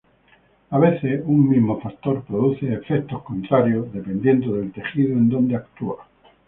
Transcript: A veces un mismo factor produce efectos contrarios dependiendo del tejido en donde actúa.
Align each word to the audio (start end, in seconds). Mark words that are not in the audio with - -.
A 0.71 0.79
veces 0.79 1.21
un 1.27 1.47
mismo 1.47 1.79
factor 1.79 2.23
produce 2.23 2.73
efectos 2.73 3.21
contrarios 3.21 3.93
dependiendo 3.93 4.53
del 4.55 4.71
tejido 4.71 5.13
en 5.13 5.29
donde 5.29 5.55
actúa. 5.57 6.07